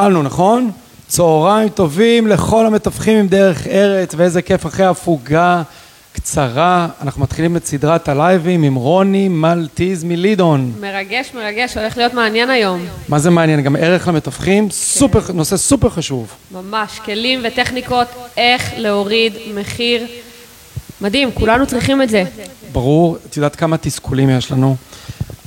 [0.00, 0.70] התחלנו, נכון?
[1.08, 5.62] צהריים טובים לכל המתווכים עם דרך ארץ, ואיזה כיף אחרי הפוגה
[6.12, 6.88] קצרה.
[7.02, 10.72] אנחנו מתחילים את סדרת הלייבים עם רוני מלטיז מלידון.
[10.80, 12.84] מרגש, מרגש, הולך להיות מעניין היום.
[13.08, 13.60] מה זה מעניין?
[13.60, 16.32] גם ערך למתווכים, סופר, נושא סופר חשוב.
[16.52, 20.06] ממש, כלים וטכניקות איך להוריד מחיר.
[21.00, 22.24] מדהים, כולנו צריכים את זה.
[22.72, 24.76] ברור, את יודעת כמה תסכולים יש לנו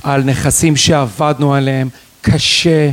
[0.02, 1.88] על נכסים שעבדנו עליהם,
[2.22, 2.90] קשה,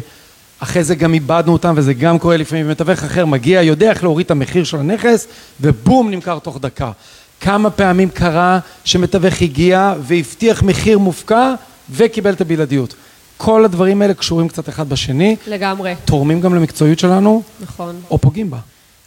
[0.64, 4.25] אחרי זה גם איבדנו אותם וזה גם קורה לפעמים, מתווך אחר מגיע, יודע איך להוריד
[4.25, 5.28] את המחיר של הנכס
[5.61, 6.92] ובום נמכר תוך דקה.
[7.39, 11.54] כמה פעמים קרה שמתווך הגיע והבטיח מחיר מופקע
[11.89, 12.96] וקיבל את הבלעדיות.
[13.38, 17.96] כל הדברים האלה קשורים קצת אחד בשני, לגמרי, תורמים גם למקצועיות שלנו נכון.
[18.11, 18.57] או פוגעים בה.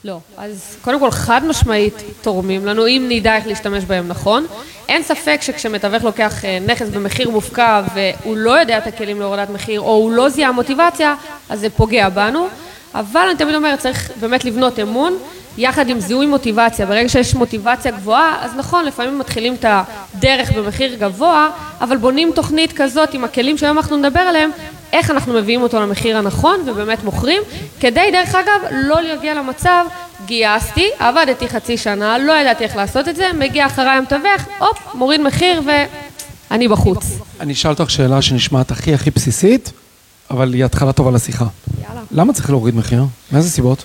[0.04, 0.18] לא.
[0.36, 4.46] אז קודם כל, חד משמעית תורמים לנו, אם נדע איך להשתמש בהם נכון.
[4.88, 9.80] אין ספק שכשמתווך לוקח אה, נכס במחיר מופקע והוא לא יודע את הכלים להורדת מחיר,
[9.80, 11.14] או הוא לא זיהה מוטיבציה,
[11.48, 12.48] אז זה פוגע בנו.
[12.94, 15.16] אבל אני תמיד אומרת, צריך באמת לבנות אמון,
[15.58, 16.86] יחד עם זיהוי מוטיבציה.
[16.86, 21.50] ברגע שיש מוטיבציה גבוהה, אז נכון, לפעמים מתחילים את הדרך במחיר גבוה,
[21.80, 24.50] אבל בונים תוכנית כזאת עם הכלים שהיום אנחנו נדבר עליהם,
[24.92, 27.42] איך אנחנו מביאים אותו למחיר הנכון ובאמת מוכרים,
[27.80, 29.84] כדי דרך אגב לא להגיע למצב,
[30.26, 35.20] גייסתי, עבדתי חצי שנה, לא ידעתי איך לעשות את זה, מגיע אחריי המתווך, הופ, מוריד
[35.20, 35.62] מחיר
[36.50, 37.04] ואני בחוץ.
[37.40, 39.72] אני אשאל אותך שאלה שנשמעת הכי הכי בסיסית,
[40.30, 41.44] אבל היא התחלה טובה לשיחה.
[41.88, 42.00] יאללה.
[42.10, 43.04] למה צריך להוריד מחיר?
[43.32, 43.84] מאיזה סיבות?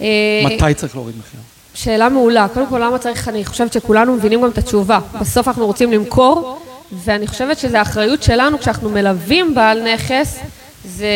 [0.00, 0.06] אה,
[0.44, 1.40] מתי צריך להוריד מחיר?
[1.74, 2.46] שאלה מעולה.
[2.54, 4.98] קודם כל, למה צריך, אני חושבת שכולנו מבינים גם את התשובה.
[5.20, 6.58] בסוף אנחנו רוצים למכור,
[6.92, 10.38] ואני חושבת שזו האחריות שלנו כשאנחנו מלווים בעל נכס,
[10.84, 11.06] זה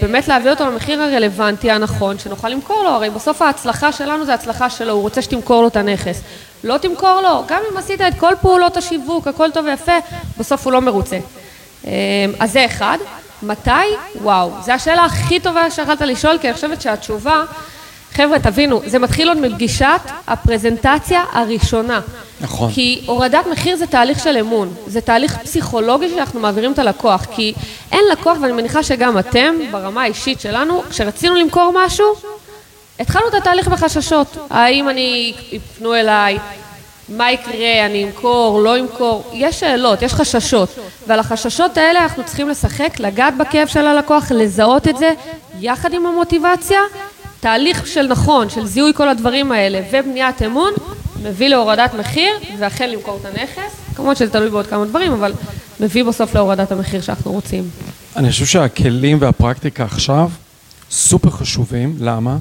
[0.00, 2.90] באמת להביא אותו למחיר הרלוונטי הנכון, שנוכל למכור לו.
[2.90, 6.20] הרי בסוף ההצלחה שלנו זה הצלחה שלו, הוא רוצה שתמכור לו את הנכס.
[6.64, 9.92] לא תמכור לו, גם אם עשית את כל פעולות השיווק, הכל טוב ויפה,
[10.38, 11.18] בסוף הוא לא מרוצה.
[11.86, 11.92] אה,
[12.40, 12.98] אז זה אחד.
[13.42, 13.70] מתי?
[14.22, 17.42] וואו, זו השאלה הכי טובה שיכולת לשאול, כי אני חושבת שהתשובה,
[18.12, 22.00] חבר'ה, תבינו, זה מתחיל עוד מפגישת הפרזנטציה הראשונה.
[22.40, 22.72] נכון.
[22.72, 27.54] כי הורדת מחיר זה תהליך של אמון, זה תהליך פסיכולוגי שאנחנו מעבירים את הלקוח, כי
[27.94, 32.06] אין לקוח, ואני מניחה שגם אתם, ברמה האישית שלנו, כשרצינו למכור משהו,
[33.00, 34.36] התחלנו את התהליך בחששות.
[34.50, 36.38] האם אני, יפנו אליי,
[37.08, 40.68] מה יקרה, אני אמכור, לא אמכור, יש שאלות, יש חששות,
[41.06, 45.12] ועל החששות האלה אנחנו צריכים לשחק, לגעת בכאב של הלקוח, לזהות את זה,
[45.60, 46.80] יחד עם המוטיבציה,
[47.40, 50.72] תהליך של נכון, של זיהוי כל הדברים האלה ובניית אמון,
[51.22, 55.32] מביא להורדת מחיר, ואכן למכור את הנכס, כמובן שזה תלוי בעוד כמה דברים, אבל
[55.80, 57.68] מביא בסוף להורדת המחיר שאנחנו רוצים.
[58.16, 60.30] אני חושב שהכלים והפרקטיקה עכשיו
[60.90, 62.36] סופר חשובים, למה?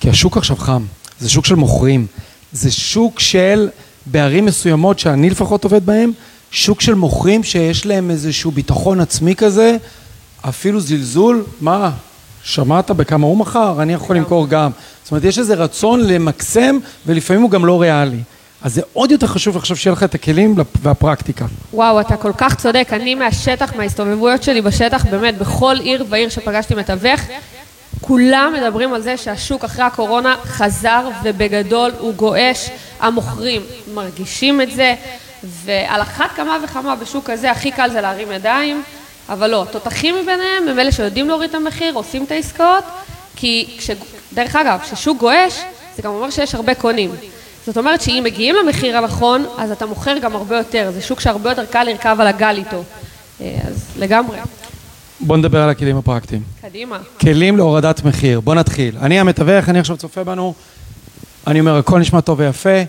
[0.00, 0.82] כי השוק עכשיו חם,
[1.20, 2.06] זה שוק של מוכרים,
[2.52, 3.68] זה שוק של,
[4.06, 6.12] בערים מסוימות שאני לפחות עובד בהם,
[6.50, 9.76] שוק של מוכרים שיש להם איזשהו ביטחון עצמי כזה,
[10.48, 11.90] אפילו זלזול, מה,
[12.46, 14.70] שמעת בכמה הוא מכר, אני יכול למכור גם.
[15.02, 18.20] זאת אומרת, יש איזה רצון למקסם, ולפעמים הוא גם לא ריאלי.
[18.62, 21.46] אז זה עוד יותר חשוב עכשיו שיהיה לך את הכלים והפרקטיקה.
[21.72, 22.88] וואו, אתה כל כך צודק.
[22.92, 27.20] אני מהשטח, מההסתובבויות שלי בשטח, באמת, בכל עיר ועיר שפגשתי מתווך,
[28.00, 32.70] כולם מדברים על זה שהשוק אחרי הקורונה חזר ובגדול הוא גועש.
[33.00, 33.62] המוכרים
[33.94, 34.94] מרגישים את זה,
[35.64, 38.82] ועל אחת כמה וכמה בשוק הזה הכי קל זה להרים ידיים,
[39.28, 42.84] אבל לא, תותחים מביניהם הם אלה שיודעים להוריד את המחיר, עושים את העסקאות,
[43.36, 43.90] כי כש...
[44.34, 45.60] דרך אגב, כששוק גועש,
[45.96, 47.10] זה גם אומר שיש הרבה קונים.
[47.66, 50.90] זאת אומרת שאם מגיעים למחיר הנכון, אז אתה מוכר גם הרבה יותר.
[50.94, 52.82] זה שוק שהרבה יותר קל לרכב על הגל איתו.
[53.40, 54.38] אה, אז לגמרי.
[55.20, 56.42] בוא נדבר על הכלים הפרקטיים.
[56.62, 56.98] קדימה.
[57.20, 58.96] כלים להורדת מחיר, בוא נתחיל.
[58.98, 60.54] אני המתווך, אני עכשיו צופה בנו,
[61.46, 62.82] אני אומר, הכל נשמע טוב ויפה,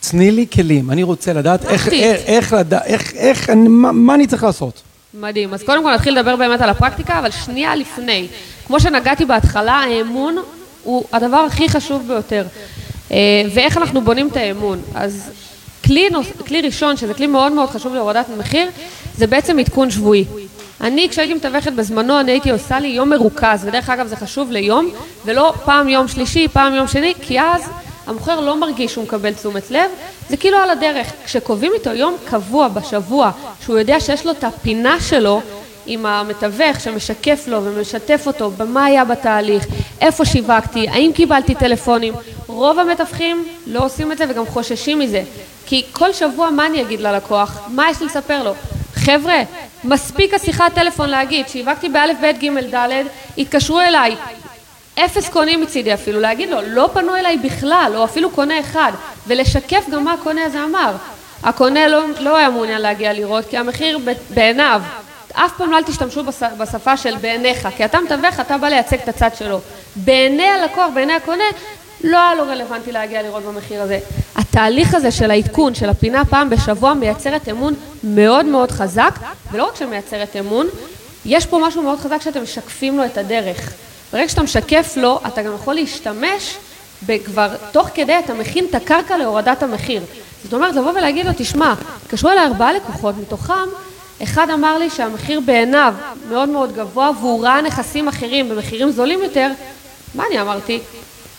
[0.00, 1.88] תני לי כלים, אני רוצה לדעת איך.
[1.88, 2.54] איך, איך,
[2.84, 4.82] איך, איך, מה, מה אני צריך לעשות?
[5.14, 5.54] מדהים.
[5.54, 8.26] אז קודם כל נתחיל לדבר באמת על הפרקטיקה, אבל שנייה לפני.
[8.66, 10.36] כמו שנגעתי בהתחלה, האמון
[10.84, 12.46] הוא הדבר הכי חשוב ביותר.
[13.12, 13.16] אה,
[13.54, 14.82] ואיך אנחנו בונים את האמון?
[14.94, 15.30] אז
[15.84, 18.68] כלי, נוס, כלי ראשון, שזה כלי מאוד מאוד חשוב להורדת מחיר,
[19.16, 20.24] זה בעצם עדכון שבועי.
[20.80, 24.90] אני, כשהייתי מתווכת בזמנו, אני הייתי עושה לי יום מרוכז, ודרך אגב זה חשוב ליום,
[25.24, 27.62] ולא פעם יום שלישי, פעם יום שני, כי אז
[28.08, 29.90] המוכר לא מרגיש שהוא מקבל תשומת לב,
[30.28, 31.12] זה כאילו על הדרך.
[31.24, 33.30] כשקובעים איתו יום קבוע בשבוע,
[33.64, 35.40] שהוא יודע שיש לו את הפינה שלו,
[35.86, 39.66] עם המתווך שמשקף לו ומשתף אותו במה היה בתהליך,
[40.00, 42.14] איפה שיווקתי, האם קיבלתי טלפונים.
[42.46, 45.22] רוב המתווכים לא עושים את זה וגם חוששים מזה.
[45.66, 47.58] כי כל שבוע מה אני אגיד ללקוח?
[47.68, 48.52] מה יש לי לספר לו?
[48.94, 49.42] חבר'ה,
[49.84, 53.06] מספיק השיחת טלפון להגיד, שיווקתי באלף, בית, גימל, דלת,
[53.38, 54.16] התקשרו אליי,
[55.04, 58.92] אפס קונים מצידי אפילו, להגיד לו, לא פנו אליי בכלל, או אפילו קונה אחד,
[59.26, 60.92] ולשקף גם מה הקונה הזה אמר.
[61.42, 63.98] הקונה לא, לא היה מעוניין להגיע לראות, כי המחיר
[64.34, 64.82] בעיניו
[65.32, 66.22] אף פעם לא אל תשתמשו
[66.58, 69.60] בשפה של בעיניך, כי אתה מתווך, אתה בא לייצג את הצד שלו.
[69.96, 71.44] בעיני הלקוח, בעיני הקונה,
[72.04, 73.98] לא היה לו רלוונטי להגיע לראות במחיר הזה.
[74.36, 77.74] התהליך הזה של העדכון, של הפינה פעם בשבוע, מייצרת אמון
[78.04, 79.14] מאוד מאוד חזק,
[79.52, 80.66] ולא רק שמייצרת אמון,
[81.24, 83.72] יש פה משהו מאוד חזק שאתם משקפים לו את הדרך.
[84.12, 86.56] ברגע שאתה משקף לו, אתה גם יכול להשתמש,
[87.24, 90.02] כבר תוך כדי אתה מכין את הקרקע להורדת המחיר.
[90.44, 91.74] זאת אומרת, לבוא ולהגיד לו, תשמע,
[92.04, 93.68] התקשרו אליי ארבעה לקוחות, מתוכם
[94.22, 95.94] אחד אמר לי שהמחיר בעיניו
[96.28, 99.50] מאוד מאוד גבוה והוא ראה נכסים אחרים במחירים זולים יותר,
[100.14, 100.80] מה אני אמרתי?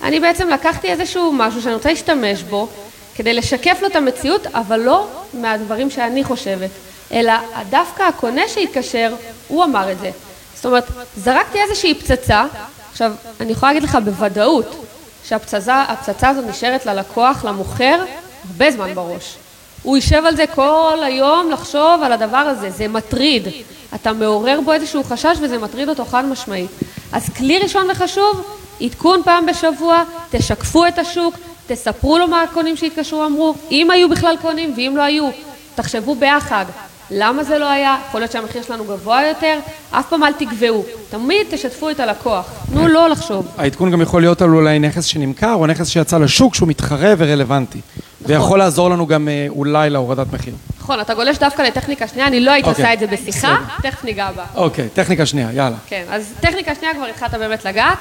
[0.03, 2.67] אני בעצם לקחתי איזשהו משהו שאני רוצה להשתמש בו
[3.15, 6.69] כדי לשקף לו את המציאות, אבל לא מהדברים שאני חושבת,
[7.11, 7.33] אלא
[7.69, 9.13] דווקא הקונה שהתקשר,
[9.47, 10.11] הוא אמר את זה.
[10.55, 10.83] זאת אומרת,
[11.17, 12.45] זרקתי איזושהי פצצה,
[12.91, 14.85] עכשיו, אני יכולה להגיד לך בוודאות
[15.25, 18.03] שהפצצה הזאת נשארת ללקוח, למוכר,
[18.49, 19.35] הרבה זמן בראש.
[19.83, 23.47] הוא יישב על זה כל היום לחשוב על הדבר הזה, זה מטריד.
[23.95, 26.71] אתה מעורר בו איזשהו חשש וזה מטריד אותו חד משמעית.
[27.11, 31.35] אז כלי ראשון וחשוב, עדכון פעם בשבוע, תשקפו את השוק,
[31.67, 35.29] תספרו לו מה הקונים שהתקשרו אמרו, אם היו בכלל קונים ואם לא היו,
[35.75, 36.65] תחשבו ביחד.
[37.11, 37.97] למה זה לא היה?
[38.07, 39.59] יכול להיות שהמחיר שלנו גבוה יותר,
[39.91, 40.85] אף פעם אל תגבהו.
[41.09, 43.47] תמיד תשתפו את הלקוח, תנו לו לחשוב.
[43.57, 47.79] העדכון גם יכול להיות על אולי נכס שנמכר, או נכס שיצא לשוק שהוא מתחרה ורלוונטי.
[48.21, 48.35] נכון.
[48.35, 50.53] ויכול לעזור לנו גם אה, אולי להורדת מחיר.
[50.79, 52.83] נכון, אתה גולש דווקא לטכניקה שנייה, אני לא הייתי אוקיי.
[52.83, 54.45] עושה את זה בשיחה, תכף ניגע בה.
[54.55, 55.75] אוקיי, טכניקה שנייה, יאללה.
[55.87, 57.97] כן, אז טכניקה שנייה כבר התחלת באמת לגעת,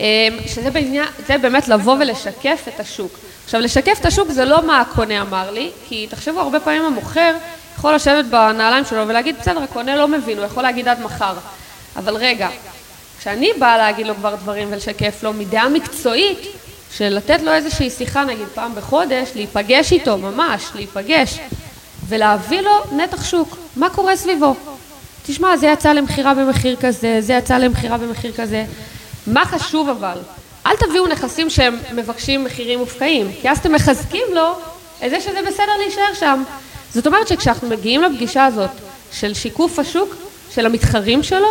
[0.00, 1.06] אה, שזה בעניין,
[1.40, 3.18] באמת לבוא ולשקף את השוק.
[3.46, 7.36] עכשיו, לשקף את השוק זה לא מה הקונה אמר לי, כי תחשבו, הרבה פעמים המוכר
[7.78, 11.34] יכול לשבת בנעליים שלו ולהגיד, בסדר, הקונה לא מבין, הוא יכול להגיד עד מחר.
[11.96, 12.48] אבל רגע,
[13.18, 16.38] כשאני באה להגיד לו כבר דברים ולשקף לו מדעה מקצועית,
[16.92, 21.38] של לתת לו איזושהי שיחה נגיד פעם בחודש, להיפגש איתו ממש, להיפגש,
[22.08, 24.54] ולהביא לו נתח שוק, מה קורה סביבו.
[25.26, 28.64] תשמע, זה יצא למכירה במחיר כזה, זה יצא למכירה במחיר כזה.
[29.26, 30.18] מה חשוב אבל?
[30.66, 34.52] אל תביאו נכסים שהם מבקשים מחירים מופקעים, כי אז אתם מחזקים לו
[35.06, 36.42] את זה שזה בסדר להישאר שם.
[36.94, 38.70] זאת אומרת שכשאנחנו מגיעים לפגישה הזאת
[39.12, 40.14] של שיקוף השוק
[40.50, 41.48] של המתחרים שלו,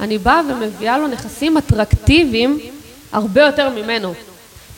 [0.00, 2.58] אני באה ומביאה לו נכסים אטרקטיביים
[3.12, 4.14] הרבה יותר ממנו.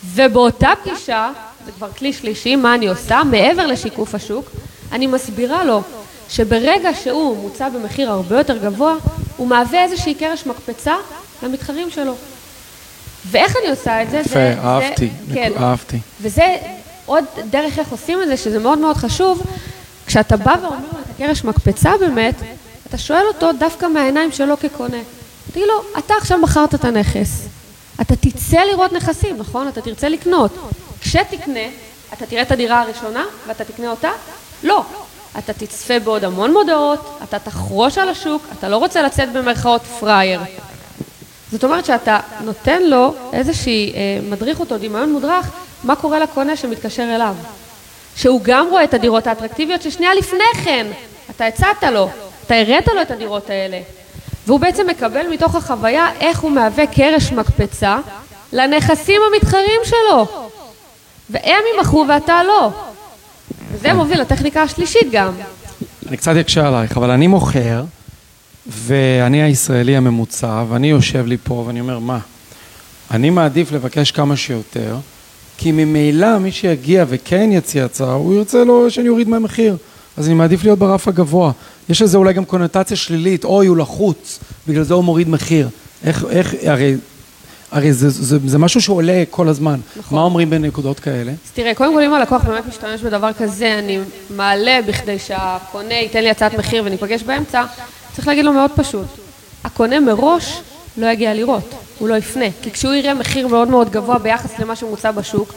[0.05, 1.31] ובאותה פגישה,
[1.67, 3.23] זה כבר כלי שלישי, מה אני עושה?
[3.25, 4.51] מעבר לשיקוף השוק,
[4.93, 5.83] אני מסבירה לו
[6.29, 8.95] שברגע שהוא מוצע במחיר הרבה יותר גבוה,
[9.37, 10.95] הוא מהווה איזושהי קרש מקפצה
[11.43, 12.15] למתחרים שלו.
[13.27, 14.19] ואיך אני עושה את זה?
[14.19, 15.53] יפה, זה, אהבתי, זה, כן.
[15.61, 15.99] אהבתי.
[16.23, 16.57] וזה
[17.07, 19.43] עוד דרך איך עושים את זה, שזה מאוד מאוד חשוב.
[20.07, 22.35] כשאתה בא ואומר לו את הקרש מקפצה באמת,
[22.89, 24.99] אתה שואל אותו דווקא מהעיניים שלו כקונה.
[25.53, 27.47] תגיד לו, אתה עכשיו מכרת את הנכס,
[28.01, 29.69] אתה תצא לראות נכסים, נכון?
[29.69, 30.59] אתה תרצה לקנות.
[31.01, 31.61] כשתקנה,
[32.13, 34.11] אתה תראה את הדירה הראשונה ואתה תקנה אותה?
[34.63, 34.85] לא.
[35.39, 40.41] אתה תצפה בעוד המון מודעות, אתה תחרוש על השוק, אתה לא רוצה לצאת במרכאות פראייר.
[41.53, 44.01] זאת אומרת שאתה נותן לו איזושהי, אה,
[44.31, 45.51] מדריך אותו, דמיון מודרך,
[45.85, 47.35] מה קורה לקונה שמתקשר אליו.
[48.17, 50.87] שהוא גם רואה את הדירות האטרקטיביות ששנייה לפני כן,
[51.31, 52.11] אתה הצעת לו,
[52.47, 53.81] אתה הראת לו את הדירות האלה.
[54.47, 57.99] והוא בעצם מקבל מתוך החוויה איך הוא מהווה קרש מקפצה
[58.53, 60.27] לנכסים המתחרים שלו.
[61.31, 62.71] והם ימכרו ואתה לא.
[63.73, 65.33] וזה מוביל לטכניקה השלישית גם.
[66.09, 67.83] אני קצת אקשה עלייך, אבל אני מוכר,
[68.69, 72.19] ואני הישראלי הממוצע, ואני יושב לי פה ואני אומר, מה?
[73.11, 74.97] אני מעדיף לבקש כמה שיותר,
[75.59, 79.77] כי ממילא מי שיגיע וכן יציע הצעה, הוא ירצה לו שאני אוריד מהמחיר.
[80.17, 81.53] אז אני מעדיף להיות ברף הגבוה.
[81.89, 85.69] יש לזה אולי גם קונוטציה שלילית, אוי, הוא לחוץ, בגלל זה הוא מוריד מחיר.
[86.05, 86.95] איך, איך, הרי,
[87.71, 89.81] הרי זה, זה, זה משהו שעולה כל הזמן.
[89.97, 90.19] נכון.
[90.19, 91.31] מה אומרים בנקודות כאלה?
[91.31, 93.99] אז תראה, קודם כל אם הלקוח באמת משתמש בדבר כזה, אני
[94.37, 97.65] מעלה בכדי שהקונה ייתן לי הצעת מחיר וניפגש באמצע,
[98.19, 99.07] צריך להגיד לו מאוד פשוט.
[99.65, 100.61] הקונה מראש
[100.97, 102.45] לא יגיע לראות, הוא לא יפנה.
[102.63, 105.55] כי כשהוא יראה מחיר מאוד מאוד גבוה ביחס למה שמוצע בשוק,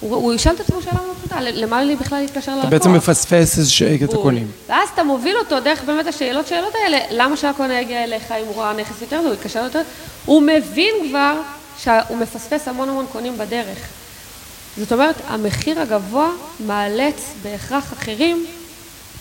[0.00, 2.68] הוא, הוא ישאל את עצמו שאלה מאוד פשוטה, למה לי בכלל להתקשר ללקוח?
[2.68, 3.58] אתה בעצם מפספס
[4.04, 4.50] את הקונים.
[4.68, 8.54] ואז אתה מוביל אותו דרך באמת השאלות שאלות האלה, למה שהקונה יגיע אליך אם הוא
[8.54, 9.82] רואה נכס יותר והוא יתקשר יותר?
[10.24, 11.40] הוא מבין כבר
[11.78, 13.78] שהוא מפספס המון המון קונים בדרך.
[14.76, 16.30] זאת אומרת, המחיר הגבוה
[16.66, 18.46] מאלץ בהכרח אחרים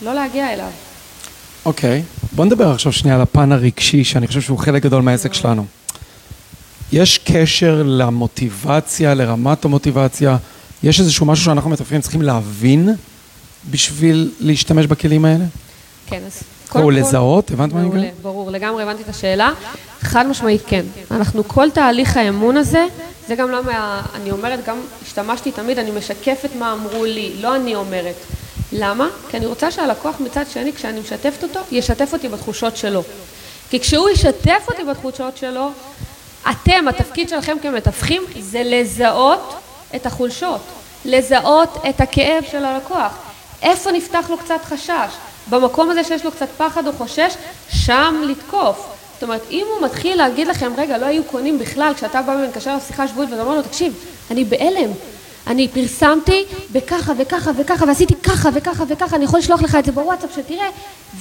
[0.02, 0.72] לא להגיע אליו.
[1.66, 2.23] אוקיי, okay.
[2.36, 5.66] בוא נדבר עכשיו שנייה על הפן הרגשי, שאני חושב שהוא חלק גדול מהעסק שלנו.
[6.92, 10.38] יש קשר למוטיבציה, לרמת המוטיבציה,
[10.84, 12.90] יש איזשהו משהו שאנחנו מתפעלים צריכים להבין
[13.72, 15.46] בשביל להשתמש בכלים האלה?
[16.08, 16.92] כן, אז קודם כל...
[16.92, 18.04] או לזהות, הבנת מה אני אומר?
[18.22, 19.52] ברור, לגמרי הבנתי את השאלה.
[20.02, 20.86] חד משמעית כן.
[21.12, 22.86] אנחנו, כל תהליך האמון הזה,
[23.28, 27.76] זה גם למה אני אומרת, גם השתמשתי תמיד, אני משקפת מה אמרו לי, לא אני
[27.76, 28.16] אומרת.
[28.74, 29.08] למה?
[29.30, 33.04] כי אני רוצה שהלקוח מצד שני, כשאני משתפת אותו, ישתף אותי בתחושות שלו.
[33.70, 35.70] כי כשהוא ישתף אותי בתחושות שלו,
[36.52, 39.54] אתם, התפקיד שלכם כמתווכים זה לזהות
[39.96, 40.62] את החולשות,
[41.06, 43.12] לזהות את הכאב של הלקוח.
[43.62, 45.14] איפה נפתח לו קצת חשש?
[45.50, 47.34] במקום הזה שיש לו קצת פחד או חושש,
[47.70, 48.88] שם לתקוף.
[49.14, 52.76] זאת אומרת, אם הוא מתחיל להגיד לכם, רגע, לא היו קונים בכלל, כשאתה בא ומתקשר
[52.76, 53.94] לשיחה שבועית ואתה אומר לו, תקשיב,
[54.32, 54.92] אני בהלם,
[55.48, 59.92] אני פרסמתי בככה וככה וככה ועשיתי ככה וככה וככה, אני יכול לשלוח לך את זה
[59.92, 60.70] בוואטסאפ שתראה,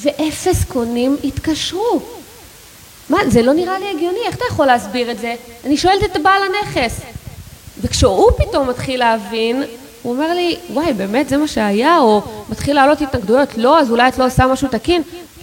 [0.01, 2.01] ואפס קונים התקשרו.
[3.11, 5.35] מה, זה לא נראה לי הגיוני, איך אתה יכול להסביר את זה?
[5.65, 7.01] אני שואלת את בעל הנכס.
[7.81, 9.63] וכשהוא פתאום מתחיל להבין,
[10.03, 11.99] הוא אומר לי, וואי, באמת זה מה שהיה?
[11.99, 15.03] או מתחיל לעלות התנגדויות, לא, אז אולי את לא עושה משהו תקין.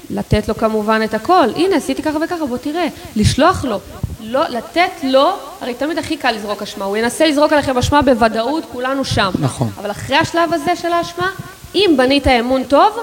[0.09, 3.79] לתת לו כמובן את הכל, הנה עשיתי ככה וככה, בוא תראה, לשלוח לו,
[4.19, 5.29] לא, לתת לו,
[5.61, 9.31] הרי תמיד הכי קל לזרוק אשמה, הוא ינסה לזרוק עליכם אשמה בוודאות, כולנו שם.
[9.39, 9.69] נכון.
[9.77, 11.29] אבל אחרי השלב הזה של האשמה,
[11.75, 12.99] אם בנית אמון טוב,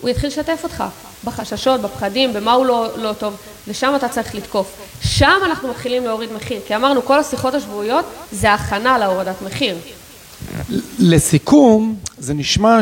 [0.00, 0.84] הוא יתחיל לשתף אותך
[1.24, 3.36] בחששות, בפחדים, במה הוא לא, לא טוב,
[3.68, 4.76] ושם אתה צריך לתקוף.
[5.02, 9.76] שם אנחנו מתחילים להוריד מחיר, כי אמרנו, כל השיחות השבועיות זה הכנה להורדת מחיר.
[10.98, 12.80] לסיכום, זה נשמע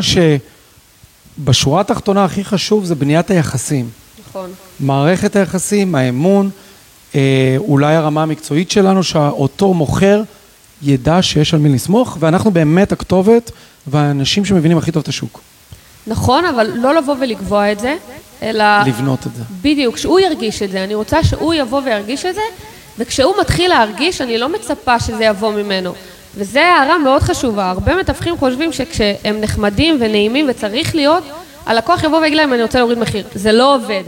[1.39, 3.89] שבשורה התחתונה הכי חשוב זה בניית היחסים.
[4.29, 4.53] נכון.
[4.79, 6.49] מערכת היחסים, האמון,
[7.57, 10.21] אולי הרמה המקצועית שלנו, שאותו מוכר
[10.81, 13.51] ידע שיש על מי לסמוך, ואנחנו באמת הכתובת
[13.87, 15.41] והאנשים שמבינים הכי טוב את השוק.
[16.07, 17.95] נכון, אבל לא לבוא ולקבוע את זה,
[18.43, 18.83] אלא...
[18.85, 19.43] לבנות את זה.
[19.61, 20.83] בדיוק, כשהוא ירגיש את זה.
[20.83, 22.41] אני רוצה שהוא יבוא וירגיש את זה,
[22.99, 25.93] וכשהוא מתחיל להרגיש, אני לא מצפה שזה יבוא ממנו.
[26.35, 27.69] וזו הערה מאוד חשובה.
[27.69, 31.23] הרבה מתווכים חושבים שכשהם נחמדים ונעימים וצריך להיות,
[31.65, 33.27] הלקוח יבוא ויגיד להם, אני רוצה להוריד מחיר.
[33.35, 34.03] זה לא עובד.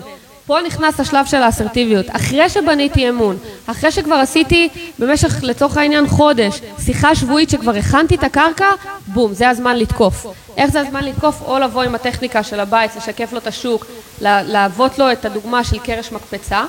[0.49, 2.05] פה נכנס השלב של האסרטיביות.
[2.09, 8.23] אחרי שבניתי אמון, אחרי שכבר עשיתי במשך, לצורך העניין, חודש, שיחה שבועית שכבר הכנתי את
[8.23, 8.65] הקרקע,
[9.07, 10.25] בום, זה הזמן לתקוף.
[10.57, 11.41] איך זה הזמן לתקוף?
[11.41, 13.85] או לבוא עם הטכניקה של הבית, לשקף לו את השוק,
[14.21, 16.63] להוות לו את הדוגמה של קרש מקפצה.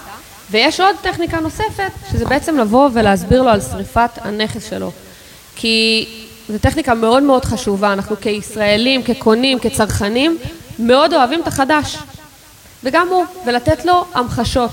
[0.50, 4.90] ויש עוד טכניקה נוספת, שזה בעצם לבוא ולהסביר לו על שריפת הנכס שלו.
[5.56, 6.08] כי
[6.48, 10.38] זו טכניקה מאוד מאוד חשובה, אנחנו כישראלים, כקונים, כצרכנים,
[10.78, 11.98] מאוד אוהבים את החדש.
[12.84, 14.70] וגם הוא, ולתת לו המחשות.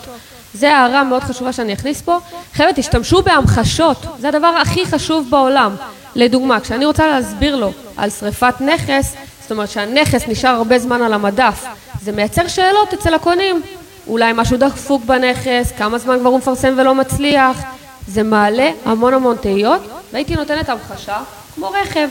[0.54, 2.18] זה הערה מאוד חשובה שאני אכניס פה.
[2.54, 5.76] חבר'ה, תשתמשו בהמחשות, זה הדבר הכי חשוב בעולם.
[6.16, 11.14] לדוגמה, כשאני רוצה להסביר לו על שריפת נכס, זאת אומרת שהנכס נשאר הרבה זמן על
[11.14, 11.66] המדף,
[12.02, 13.62] זה מייצר שאלות אצל הקונים.
[14.08, 17.62] אולי משהו דפוק בנכס, כמה זמן כבר הוא מפרסם ולא מצליח.
[18.08, 19.82] זה מעלה המון המון תהיות,
[20.14, 21.18] והייתי נותנת המחשה
[21.56, 22.10] כמו רכב.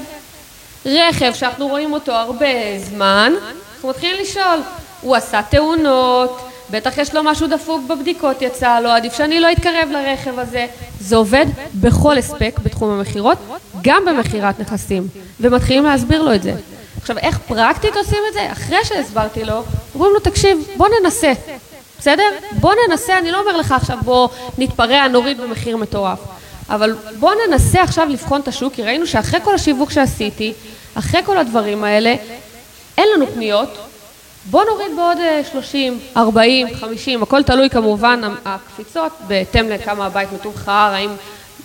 [0.86, 2.46] רכב שאנחנו רואים אותו הרבה
[2.78, 3.32] זמן,
[3.74, 4.60] אנחנו מתחילים לשאול,
[5.00, 9.88] הוא עשה תאונות, בטח יש לו משהו דפוק בבדיקות יצא לו, עדיף שאני לא אתקרב
[9.90, 10.66] לרכב הזה.
[11.00, 13.38] זה עובד בכל הספק בתחום המכירות,
[13.82, 15.08] גם במכירת נכסים,
[15.40, 16.54] ומתחילים להסביר לו את זה.
[17.00, 18.52] עכשיו, איך פרקטית עושים את זה?
[18.52, 19.62] אחרי שהסברתי לו,
[19.94, 21.32] אומרים לו, תקשיב, בוא ננסה,
[21.98, 22.22] בסדר?
[22.60, 26.18] בוא ננסה, אני לא אומר לך עכשיו בוא נתפרע, נוריד במחיר מטורף,
[26.70, 30.52] אבל בוא ננסה עכשיו לבחון את השוק, כי ראינו שאחרי כל השיווק שעשיתי,
[30.94, 32.14] אחרי כל הדברים האלה,
[32.98, 33.78] אין לנו פניות,
[34.50, 35.18] בוא נוריד בעוד
[35.50, 41.10] 30, 40, 50, הכל תלוי כמובן הקפיצות בהתאם לכמה הבית מתומחר, האם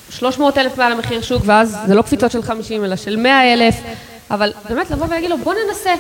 [0.10, 3.76] 300 אלף מעל המחיר שוק ואז זה לא קפיצות של 50 אלא של 100 אלף,
[4.32, 5.94] אבל באמת לבוא ולהגיד לו בוא ננסה,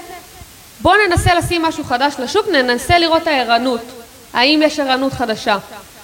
[0.81, 3.81] בוא ננסה לשים משהו חדש לשוק, ננסה לראות הערנות,
[4.33, 5.57] האם יש ערנות חדשה.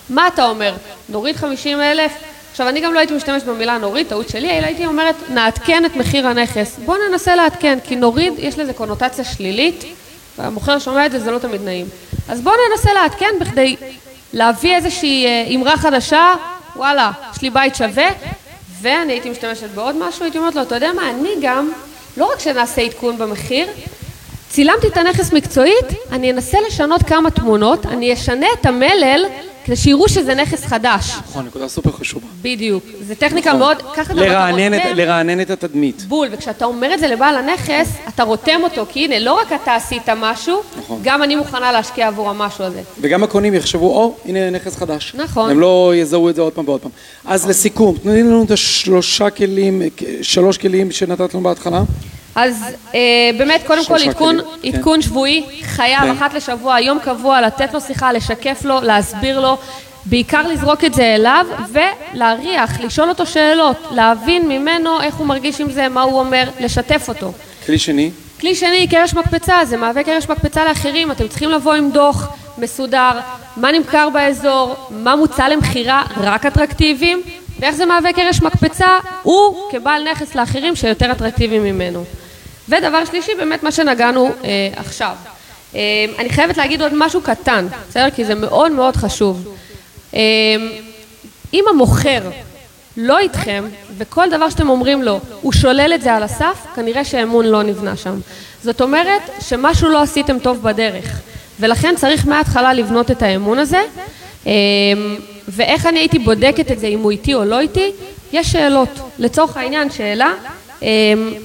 [0.09, 0.73] מה אתה אומר?
[1.09, 2.11] נוריד 50 אלף?
[2.51, 5.95] עכשיו אני גם לא הייתי משתמשת במילה נוריד, טעות שלי, אלא הייתי אומרת נעדכן את
[5.95, 6.79] מחיר הנכס.
[6.85, 9.85] בוא ננסה לעדכן, כי נוריד יש לזה קונוטציה שלילית
[10.37, 11.85] והמוכר שומע את זה, זה לא תמיד נעים.
[12.29, 13.75] אז בואו ננסה לעדכן בכדי
[14.33, 16.33] להביא איזושהי אה, אמרה חדשה,
[16.75, 18.07] וואלה, יש לי בית שווה,
[18.81, 21.71] ואני הייתי משתמשת בעוד משהו, הייתי אומרת לו, אתה יודע מה, אני גם,
[22.17, 23.67] לא רק שנעשה עדכון במחיר,
[24.49, 29.25] צילמתי את הנכס מקצועית, אני אנסה לשנות כמה תמונות, אני אשנה את המלל
[29.67, 31.15] כדי שיראו שזה נכס חדש.
[31.29, 32.27] נכון, נקודה סופר חשובה.
[32.41, 32.83] בדיוק.
[33.07, 33.59] זו טכניקה נכון.
[33.59, 33.77] מאוד.
[34.95, 36.05] לרענן את התדמית.
[36.07, 39.75] בול, וכשאתה אומר את זה לבעל הנכס, אתה רותם אותו, כי הנה, לא רק אתה
[39.75, 40.99] עשית משהו, נכון.
[41.03, 42.81] גם אני מוכנה להשקיע עבור המשהו הזה.
[43.01, 45.15] וגם הקונים יחשבו, או, הנה נכס חדש.
[45.15, 45.51] נכון.
[45.51, 46.91] הם לא יזהו את זה עוד פעם ועוד פעם.
[47.25, 47.47] אז.
[47.47, 49.81] לסיכום, תנו לנו את השלושה כלים,
[50.21, 51.81] שלוש כלים שנתת לנו בהתחלה.
[52.37, 52.63] אז
[52.95, 52.99] אה,
[53.37, 54.67] באמת, קודם כל עדכון, כן.
[54.67, 56.11] עדכון שבועי, חייב כן.
[56.11, 59.57] אחת לשבוע, יום קבוע, לתת לו שיחה, לשקף לו, להסביר לו,
[60.05, 65.71] בעיקר לזרוק את זה אליו, ולהריח, לשאול אותו שאלות, להבין ממנו איך הוא מרגיש עם
[65.71, 67.31] זה, מה הוא אומר, לשתף אותו.
[67.65, 68.11] כלי שני?
[68.39, 72.27] כלי שני, קרש מקפצה, זה מהווה קרש מקפצה לאחרים, אתם צריכים לבוא עם דוח
[72.57, 73.11] מסודר,
[73.55, 77.21] מה נמכר באזור, מה מוצע למכירה, רק אטרקטיביים,
[77.59, 82.03] ואיך זה מהווה קרש מקפצה, הוא כבעל נכס לאחרים שיותר אטרקטיביים ממנו.
[82.69, 85.15] ודבר שלישי, באמת מה שנגענו אה, עכשיו.
[85.75, 85.81] אה,
[86.19, 88.09] אני חייבת להגיד עוד משהו קטן, בסדר?
[88.15, 89.55] כי זה מאוד מאוד חשוב.
[90.13, 90.19] אה,
[91.53, 92.21] אם המוכר
[92.97, 93.63] לא איתכם,
[93.97, 97.97] וכל דבר שאתם אומרים לו, הוא שולל את זה על הסף, כנראה שאמון לא נבנה
[97.97, 98.19] שם.
[98.63, 101.19] זאת אומרת שמשהו לא עשיתם טוב בדרך,
[101.59, 103.81] ולכן צריך מההתחלה לבנות את האמון הזה.
[104.45, 104.51] אמ,
[105.47, 107.91] ואיך אני הייתי בודקת את זה, אם הוא איתי או לא איתי?
[108.33, 108.89] יש שאלות.
[109.19, 110.33] לצורך העניין, שאלה,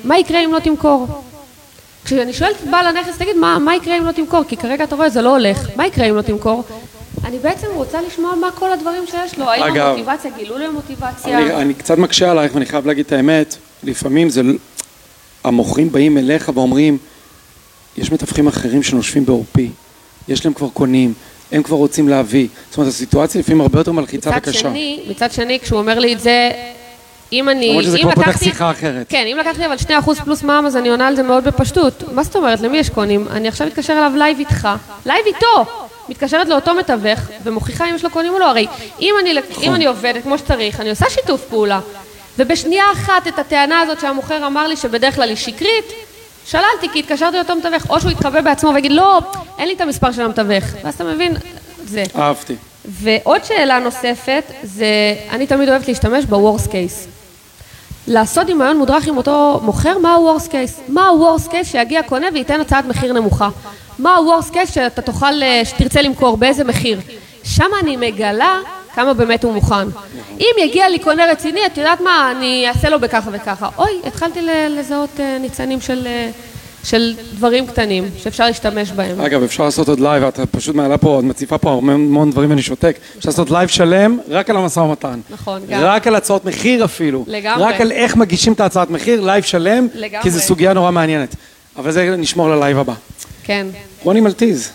[0.05, 1.07] מה יקרה אם לא תמכור?
[2.05, 4.45] כשאני שואלת את בעל הנכס, תגיד, מה, מה יקרה אם לא תמכור?
[4.49, 5.69] כי כרגע אתה רואה, זה לא הולך.
[5.77, 6.63] מה יקרה אם לא תמכור?
[7.25, 11.39] אני בעצם רוצה לשמוע מה כל הדברים שיש לו, האם אגב, המוטיבציה, גילו לי מוטיבציה.
[11.39, 14.43] אני, אני קצת מקשה עלייך ואני חייב להגיד את האמת, לפעמים זה,
[15.45, 16.99] המוכרים באים אליך ואומרים,
[17.97, 19.71] יש מתווכים אחרים שנושפים בעורפי,
[20.29, 21.15] יש להם כבר קונים,
[21.53, 22.49] הם כבר רוצים להביא.
[22.71, 24.59] זאת אומרת, הסיטואציה לפעמים הרבה יותר מלחיצה מצד וקשה.
[24.59, 26.51] שני, מצד שני, כשהוא אומר לי את זה,
[27.33, 27.69] אם אני...
[27.69, 29.07] למרות שזה כבר פותח שיחה אחרת.
[29.09, 32.03] כן, אם לקחתי אבל 2% פלוס מע"מ, אז אני עונה על זה מאוד בפשטות.
[32.13, 32.61] מה זאת אומרת?
[32.61, 33.27] למי יש קונים?
[33.31, 34.69] אני עכשיו מתקשר אליו לייב איתך,
[35.07, 35.65] לייב איתו!
[36.09, 38.49] מתקשרת לאותו מתווך, ומוכיחה אם יש לו קונים או לא.
[38.51, 38.67] הרי
[39.01, 39.65] אם אני, נכון.
[39.65, 41.81] אם אני עובדת כמו שצריך, אני עושה שיתוף פעולה.
[42.39, 45.93] ובשנייה אחת את הטענה הזאת שהמוכר אמר לי שבדרך כלל היא שקרית,
[46.47, 49.21] שללתי כי התקשרתי לאותו מתווך, או שהוא יתחבא בעצמו ויגיד לא,
[49.59, 50.65] אין לי את המספר של המתווך.
[50.85, 51.35] ואז אתה מבין,
[51.85, 52.03] זה.
[52.17, 52.55] אהבתי.
[52.85, 54.87] ועוד שאלה נוספת, זה,
[55.31, 57.22] אני תמיד אוהבת להשתמש ב-Worst case.
[58.07, 60.81] לעשות דמיון מודרך עם אותו מוכר, מה ה-Worst case?
[60.89, 63.49] מה ה-Worst case שיגיע קונה וייתן הצעת מחיר נמוכה?
[63.99, 67.01] מה ה-Worst case שאתה תוכל, אה, שתרצה למכור, באיזה מחיר?
[67.45, 68.59] שם אני מגלה
[68.95, 69.89] כמה באמת הוא מוכן.
[70.41, 73.69] אם יגיע לי קונה רציני, את יודעת מה, אני אעשה לו בככה וככה.
[73.79, 76.31] אוי, התחלתי לזהות אה, ניצנים של, אה,
[76.85, 79.21] של דברים קטנים שאפשר להשתמש בהם.
[79.21, 82.51] אגב, אפשר לעשות עוד לייב, את פשוט מעלה פה, את מציפה פה הרבה מאוד דברים
[82.51, 82.97] ואני שותק.
[83.19, 85.21] אפשר לעשות לייב שלם רק על המשא ומתן.
[85.31, 85.81] נכון, גם.
[85.83, 87.25] רק על הצעות מחיר אפילו.
[87.29, 87.65] לגמרי.
[87.65, 90.23] רק על איך מגישים את ההצעת מחיר, לייב שלם, לגמרי.
[90.23, 91.37] כי זו סוגיה נורא מעניינת.
[91.77, 92.95] אבל זה נשמור ללייב הבא.
[93.45, 93.67] כן.
[94.03, 94.71] רוני מלטיז,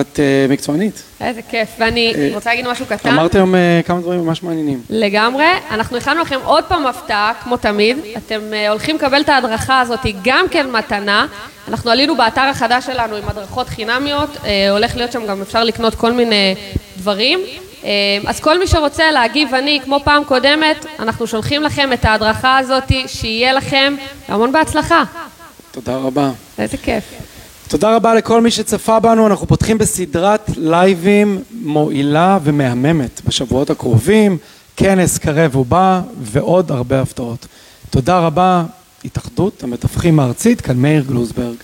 [0.00, 1.02] את אה, מקצוענית.
[1.20, 3.10] איזה כיף, ואני אה, רוצה להגיד משהו קטן.
[3.10, 4.82] אמרת היום אה, כמה דברים ממש מעניינים.
[4.90, 5.44] לגמרי.
[5.70, 7.98] אנחנו הכנו לכם עוד פעם הפתעה, כמו תמיד.
[8.16, 11.26] אתם הולכים לקבל את ההדרכה הזאת גם כן מתנה.
[11.68, 14.36] אנחנו עלינו באתר החדש שלנו עם הדרכות חינמיות,
[14.70, 16.54] הולך להיות שם גם אפשר לקנות כל מיני
[16.96, 17.40] דברים.
[18.26, 22.92] אז כל מי שרוצה להגיב אני, כמו פעם קודמת, אנחנו שולחים לכם את ההדרכה הזאת,
[23.06, 23.94] שיהיה לכם
[24.28, 25.02] המון בהצלחה.
[25.70, 26.30] תודה רבה.
[26.58, 27.04] איזה כיף.
[27.70, 34.38] תודה רבה לכל מי שצפה בנו, אנחנו פותחים בסדרת לייבים מועילה ומהממת בשבועות הקרובים,
[34.76, 37.46] כנס קרב ובא ועוד הרבה הפתעות.
[37.90, 38.64] תודה רבה,
[39.04, 41.56] התאחדות המתווכים הארצית, כאן מאיר גלוזברג.